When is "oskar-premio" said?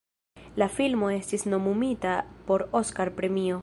2.83-3.59